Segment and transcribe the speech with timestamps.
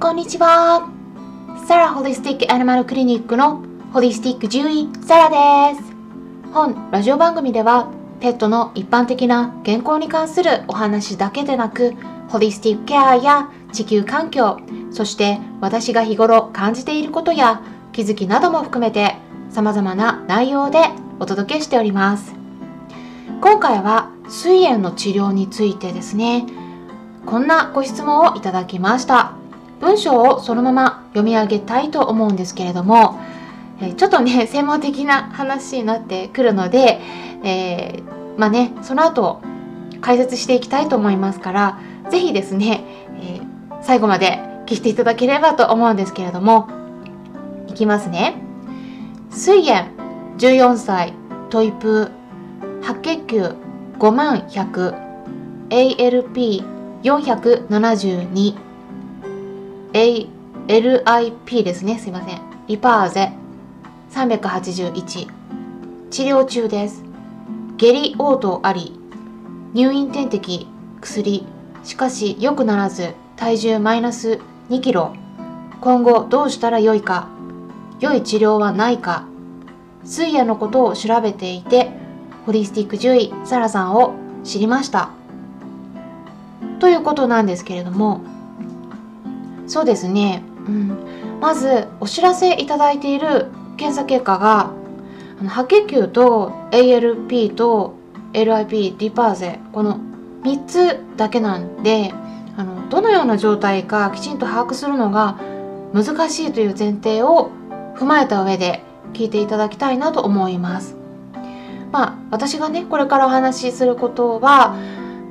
[0.00, 0.90] こんにちは。
[1.68, 3.62] サラホリスティックアニマルクリニックの
[3.92, 5.92] ホリスティック獣医サラです。
[6.54, 11.92] 本ラジオ番組ではペットの一般的な健康に関するお話だけでなく、
[12.30, 14.58] ホリスティックケアや地球環境、
[14.90, 17.60] そして私が日頃感じていることや
[17.92, 19.16] 気づきなども含めて
[19.50, 20.78] 様々な内容で
[21.18, 22.34] お届けしております。
[23.42, 26.46] 今回は膵炎の治療についてですね、
[27.26, 29.39] こんなご質問をいただきました。
[29.80, 33.18] 文章をそのまま読み上げたいと思うんですけれども、
[33.80, 37.00] えちょっとね、 専門的な話になってくるので、
[37.42, 39.40] えー、まあね、その後
[40.00, 41.78] 解説していきたいと思いますから、
[42.10, 42.84] 是非ですね、
[43.22, 46.68] えー、最後まで聞いていただければと思うんですけれども、
[47.68, 48.34] いきますね。
[49.30, 49.86] 膵炎
[50.38, 51.14] 14歳
[51.50, 52.10] トイプ
[52.82, 53.54] 白血球
[53.98, 54.94] 5万100
[59.92, 61.98] LIP ですね。
[61.98, 62.40] すいません。
[62.68, 63.32] リパーゼ。
[64.12, 65.28] 381
[66.10, 67.02] 治療中です。
[67.76, 68.98] 下痢嘔吐あり。
[69.74, 70.68] 入院点滴。
[71.00, 71.46] 薬。
[71.82, 73.14] しかし良くならず。
[73.36, 74.38] 体重マイナス
[74.68, 75.14] 2キロ。
[75.80, 77.28] 今後どうしたらよいか。
[77.98, 79.26] 良い治療はないか。
[80.04, 81.90] 水炎のことを調べていて
[82.46, 85.10] ホリスティック獣医サラさんを知りました。
[86.78, 88.22] ということなんですけれども
[89.70, 94.72] そうですね、うん、まずお知らせいただいている検査結果が
[95.40, 97.94] あの白血球と ALP と
[98.32, 100.00] LIP リパーゼこの
[100.42, 102.12] 3つだけなんで
[102.56, 105.38] あのどのような状態かきちんと把握するのが
[105.94, 107.52] 難しいという前提を
[107.94, 108.82] 踏まえた上で
[109.12, 110.96] 聞いていただきたいなと思います。
[111.92, 114.76] まあ私がねこれからお話しすることは、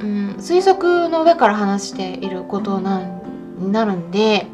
[0.00, 3.24] うん、推測の上から話していることなん
[3.72, 4.46] なるんで、え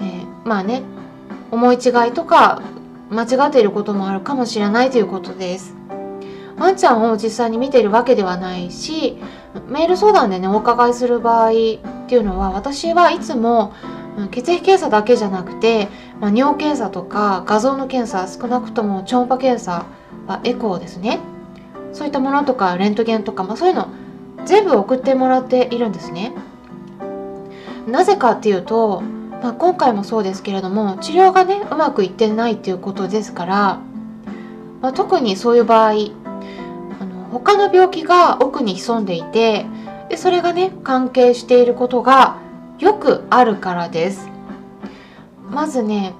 [0.00, 0.82] ー、まあね
[1.50, 2.62] 思い違いとか
[3.10, 5.74] 間違っていることもあるかもしれないということです。
[6.60, 9.16] ワンちゃんを実際に見ているわけではないし
[9.68, 11.52] メール相談でねお伺いする場合っ
[12.06, 13.72] ていうのは私はいつも
[14.30, 15.88] 血液検査だけじゃなくて、
[16.20, 19.86] まあ、尿検査とか画像の検査少なくとも超音波検査
[20.26, 21.20] はエコーですね
[21.94, 23.88] そういったものとかレントゲンとか、まあ、そういうの
[24.44, 26.32] 全部送ってもらっているんですね。
[27.90, 29.00] なぜかっていうと、
[29.42, 33.80] まあ、今回もそうですけれども治療がねうまくいってないっていうことですから、
[34.80, 35.94] まあ、特にそういう場合あ
[37.04, 39.66] の他の病気が奥に潜んでいて
[40.08, 42.38] でそれがね関係していることが
[42.78, 44.28] よくあるからです
[45.50, 46.14] まずね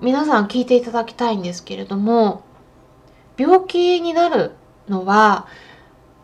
[0.00, 2.42] 皆さん聞いていただきたいんですけれども
[3.36, 4.52] 病気になる
[4.88, 5.46] のは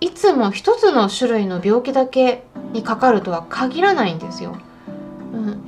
[0.00, 4.56] いつも一つの種類の病気だけにかかるとは限らないんですよ。
[5.32, 5.60] うん、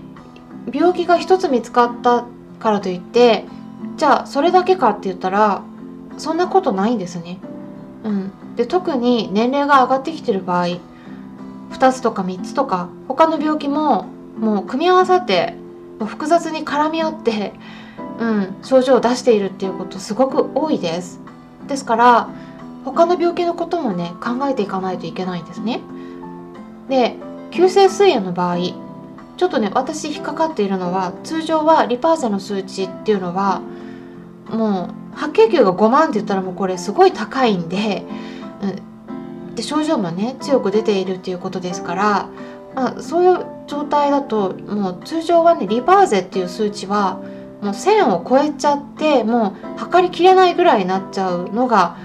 [0.73, 2.25] 病気が一つ見つかった
[2.59, 3.45] からといって
[3.97, 5.63] じゃあそれだけかって言ったら
[6.19, 7.39] そんなことないんですね。
[8.05, 10.79] うん、で特に年齢が上がってきてる場合
[11.71, 14.07] 2つとか3つとか他の病気も
[14.39, 15.55] もう組み合わさって
[16.01, 17.53] 複雑に絡み合って、
[18.19, 21.21] うん、症状を出しているっていうことすごく多いです。
[21.69, 22.29] ですから
[22.85, 25.81] 他の病気のこともね考えていかないといけないんですね。
[26.89, 27.17] で
[27.51, 28.57] 急性膵炎の場合
[29.43, 33.61] ちょっとね私引っかかっているのは通常はリパーゼの数値っていうのは
[34.49, 38.05] もう白血球が5万って言ったらもうこれすごい高いんで,、
[38.63, 42.29] うん、で症状もね強く出ているっていうことですから、
[42.77, 47.15] まあ、そういう状態だともう通常はねリパーゼっていう数値は
[47.63, 51.97] もう1000を超えちゃってもう測りきれないぐらいになっちゃうのが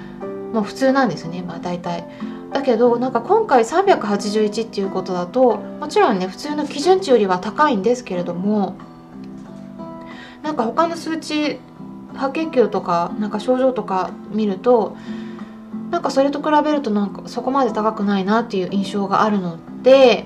[0.54, 2.04] もう普通なんですねまあ大体。
[2.52, 8.76] だけどなんか今回381っていうことだともちろんね普通の基準値よりは高いんですけれども
[10.44, 11.60] なんか他の数値
[12.16, 14.96] 白血球とかなんか症状とか見ると
[15.92, 20.26] なんかそれと比べるとなんかそこまで高くないなっていう印象があるので、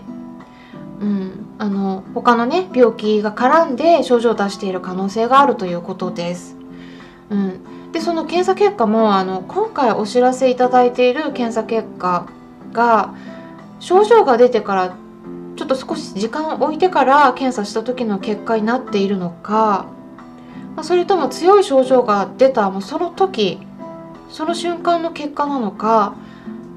[1.00, 6.56] うん、あの他のね病気が絡んで症状を出している可能性があるということです。
[7.30, 7.60] うん、
[7.92, 12.28] でその検査結果もあの今回お知らせいただいている検査結果
[12.72, 13.14] が
[13.80, 14.96] 症状が出てから
[15.58, 19.86] ちょっと少し時間を置いてから検査した時の結果になっているのか、
[20.76, 23.60] まあ、それとも強い症状が出たもうその時
[24.30, 26.16] その瞬間の結果なのか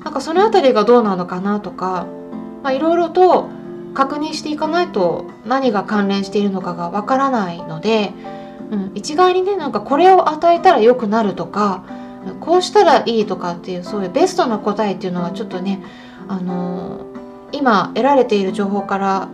[0.04, 2.06] なんかその辺りがどうなのかなとか
[2.66, 3.48] いろいろと
[3.94, 8.12] 確認していかないと何が関連しているのかがわからないので
[8.74, 11.84] うん、一概にねなんかこれを与えたら良くなるとか
[12.40, 15.82] こうしたらいいとかっていうそういうベストな答えっていうのはちょっとね、
[16.26, 17.02] あのー、
[17.52, 19.28] 今得られている情報から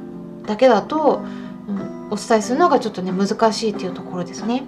[0.47, 1.23] だけだと、
[1.69, 4.65] うん、お伝えするのがちょっとね難しいっていうところですね。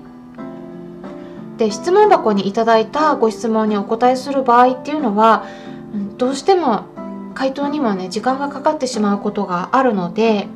[1.59, 5.45] で質問箱にいただいたご質問にお答えする場合っていうのは
[5.93, 6.87] うんどうしても
[7.35, 10.49] 回答にもね時間がかかってしまうことがあるので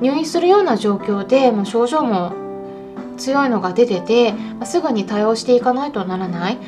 [0.00, 2.47] 入院するような状況でもう症状も
[3.18, 6.58] 強いのが出てて、ますぐに対応していかないとならない。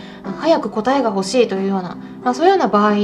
[0.40, 2.94] 早く答えが欲しいというような、まあ、そういうような場合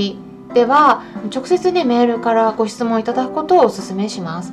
[0.55, 1.03] では
[1.35, 4.53] 直接ねメールからご質問いただくことをお勧めします、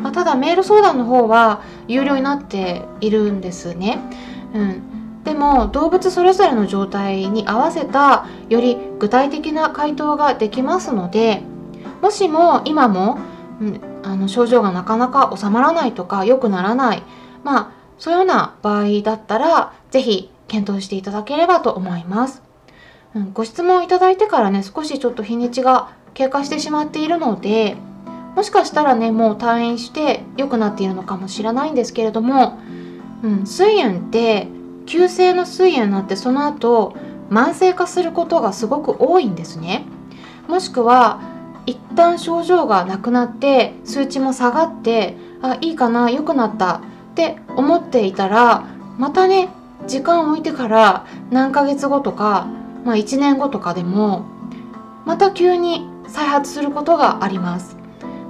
[0.00, 3.98] まあ、ただメール相談の方は有料になっているんですね、
[4.54, 11.42] うん、でも動物それぞれの状態に合わせたより具体的な回答ができますので
[12.00, 13.18] もしも今も、
[13.60, 17.02] うん、あの症状がなかなか収まらないとか良くならない。
[17.42, 22.42] まあそういうような場合だったら是非検討していただければと思います。
[23.14, 27.76] うん、ご質問いただいてからね少しちょっと日にちが経過してしまっているので
[28.34, 32.58] もしかしたらねもう退院して良くなっているのかもしれないんですけれども、
[33.22, 34.48] うん、膵炎って
[34.86, 36.96] 急性の膵炎になってその後
[37.30, 39.86] 慢性化することがすごく多いんですね。
[40.48, 41.20] もしくは
[41.66, 46.82] 一旦症状がなくなって数値も下がってあいいかな良くなった
[47.14, 48.66] って思っていたら
[48.98, 49.48] またね
[49.86, 52.46] 時間を置いてから何ヶ月後とか
[52.84, 54.26] まあ、1年後とかでも
[55.06, 57.76] また急に再発することがあります。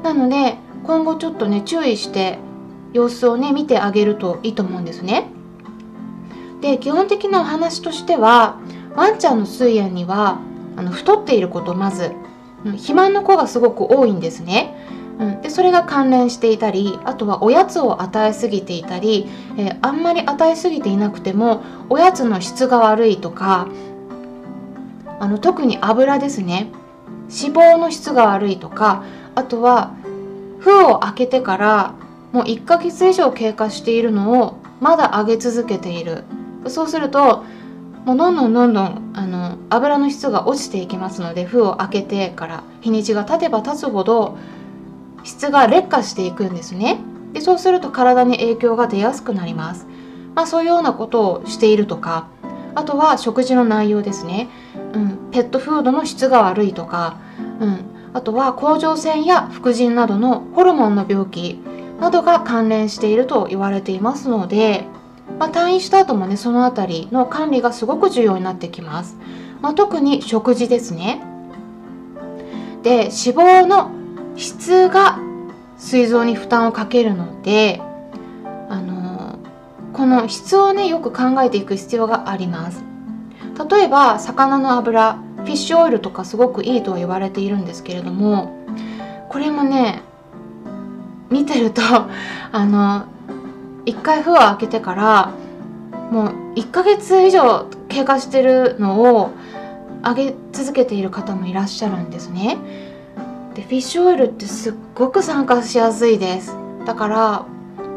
[0.03, 2.39] なので今後ちょっとね注意して
[2.93, 5.29] 様子をね見てあげるといいと思うんですね。
[6.61, 8.59] で基本的なお話としては
[8.95, 10.39] ワンちゃんの膵炎には
[10.77, 12.13] あの太っていることまず
[12.65, 14.74] 肥満の子がすごく多いんですね。
[15.19, 23.69] うん、でそれが関連していたりあとはおやつを与えすぎていたり、えー、あんまり与えすぎていなくてもおやつの質が悪いとか
[25.21, 26.71] あの特に油ですね。
[27.31, 29.95] 脂肪の質が悪いとかあとは
[30.59, 31.95] 封を開けてから
[32.33, 36.25] もう1ヶ月以上経過しているのをまだ揚げ続けている。
[36.67, 37.45] そうすると
[38.05, 44.37] もうどんどんどんどんあの油の質が落ちていきますので封を開けてから日にちが経てば経つほど
[45.25, 47.01] 質が劣化していくんですね。
[47.33, 49.89] でそうすると体に影響が出やすくなります、
[50.37, 52.29] まあ、そういうようなことをしているとか
[52.77, 54.49] あとは食事の内容ですね。
[54.95, 57.19] うん、ペットフードの質が悪いとか、
[57.61, 61.61] うん、あとは甲状腺や副腎などのホルモンの病気
[62.01, 64.85] などが関連していると言われていますので、
[65.39, 69.17] まあ、退院した後もねその辺りの管理がすごく重要になってきます、
[69.61, 71.23] まあ、特に食事ですね。
[72.83, 73.91] で脂肪の
[74.37, 75.19] 質が
[75.79, 77.81] 膵臓に負担をかけるので
[78.69, 79.39] あの
[79.93, 82.83] この質をねよく考えていく必要があります
[83.71, 88.65] 例えば魚の油フィッシュオイルとかすごくいいとは言われているんですけれども
[89.29, 90.03] これもね
[91.31, 91.83] 見てると
[92.53, 93.05] あの
[93.85, 95.31] 一回封を開けてから
[96.11, 99.31] もう1ヶ月以上経過してるのを
[100.03, 102.59] 上げ続けている方もいらっしゃるんですね。
[103.55, 106.57] でフィッシュオイルってすっごく酸化しやすいです。
[106.87, 107.47] だから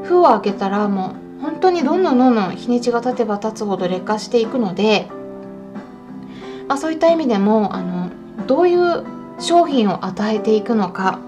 [0.03, 5.09] 封を開けたらもう本当にどんどんどんどん日にちが経てば経つほど劣化していくので
[6.67, 8.11] まあ、そういった意味でもあの
[8.45, 9.05] どういう
[9.39, 11.19] 商品を与えていくのか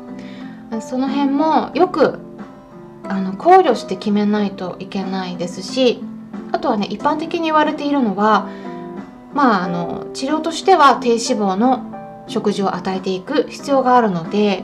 [0.82, 2.20] その辺もよく
[3.04, 6.02] あの考慮して決めないといけないですし
[6.52, 8.50] あとはね一般的に言われているのは
[9.34, 11.99] まああの治療としては低脂肪の
[12.30, 14.64] 食事を与えていく必要があるので、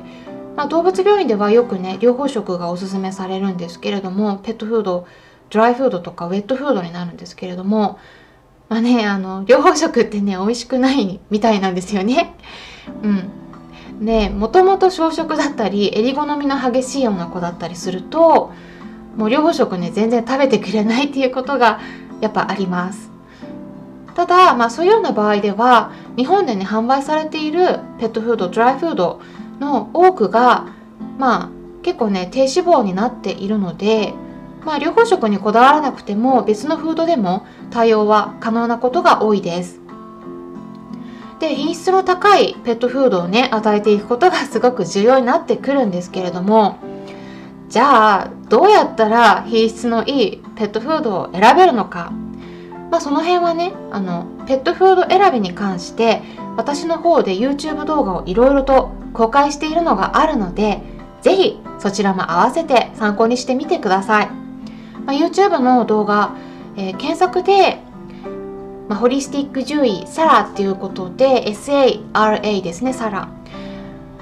[0.55, 5.07] まあ、動物病院ではよくね療法食がおすすめされるんですけれどもペットフード
[5.49, 7.99] ドライフードとかウェットフードになるんですけれども
[8.69, 12.35] まあねあの両方食ってね美味しくないみたいなんですよね。
[13.03, 13.45] うん
[14.01, 18.51] でもともと小食だったり襟好みの激しいような子だったりすると
[19.15, 21.79] もう両方食ね全然食べてくれないっていうことが
[22.19, 23.14] やっぱあります。
[24.15, 29.21] ただ、まあ、そういうような場合では日本でね販売されているペットフードドライフード
[29.59, 30.67] の多くが
[31.17, 31.49] まあ
[31.83, 34.13] 結構ね低脂肪になっているので
[34.65, 39.79] まあ、療法食にこだわらなくても別のフードでも対応は可能なことが多いです。
[41.39, 46.79] で品質の高いペットフードをね与えていくことがすごく重要になってくるんですけれども
[47.67, 52.11] じゃあどうやったら品質のいいペットフードを選べるのか、
[52.91, 56.21] まあ、その辺はねあのペットフード選びに関して
[56.55, 60.81] 私の方で YouTube 動画をいろいろと公開しているのがあるので
[61.21, 64.29] 是非そちらも合わせて参考にしてみてください。
[65.05, 66.35] まあ、YouTube の動画、
[66.77, 67.79] えー、検索で、
[68.87, 73.29] まあ、ホリスティック獣医サラっていうことで SARA ですねサラ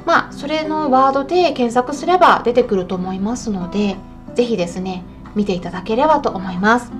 [0.06, 3.96] まあそれのワードで検索すれば出てくると思いますので
[4.36, 5.04] ぜひですね、
[5.36, 6.92] 見ていただければと思います。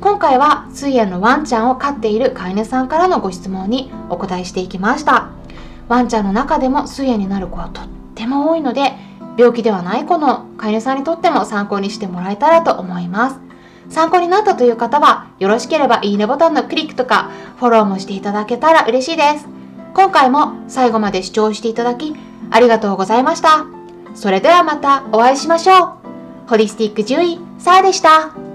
[0.00, 5.30] 今回は水炎のワンちゃんを飼っている飼い主さんからのご質問にお答えしていきました。
[5.88, 8.92] ワンちゃんの中でも水炎になる子はとっても多いので、
[9.36, 13.40] 病気ではない子の飼い主さんにとっても参考にしてもらえたらと思います。
[13.90, 19.46] 参考になったという方は、よろしければいいねボタンのクリックとか、フォローもしていただけたら嬉しいです。
[19.94, 22.14] 今回も最後まで視聴していただき、
[22.50, 23.66] ありがとうございました。
[24.14, 25.92] それではまたお会いしましょう。
[26.48, 28.53] ホリスティック獣医、サーでした。